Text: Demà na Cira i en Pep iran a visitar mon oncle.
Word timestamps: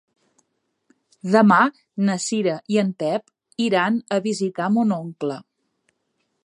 Demà 1.35 1.59
na 2.07 2.15
Cira 2.23 2.57
i 2.77 2.81
en 2.85 2.91
Pep 3.05 3.65
iran 3.67 4.01
a 4.17 4.21
visitar 4.31 4.73
mon 4.79 4.95
oncle. 5.01 5.39